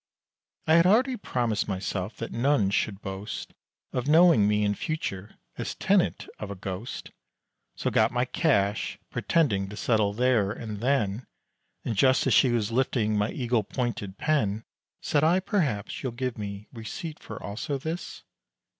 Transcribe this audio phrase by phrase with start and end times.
[0.65, 3.53] I had already promised myself, that none should boast,
[3.93, 7.11] Of knowing me in future, as tenant of a ghost,
[7.75, 11.27] So got my cash, pretending to settle there, and then,
[11.85, 14.63] And just as she was lifting my eagle pointed pen,
[15.01, 18.23] Said I "Perhaps you'll give me receipt for also this?"